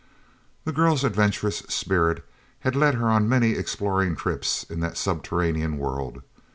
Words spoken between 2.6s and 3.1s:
had led her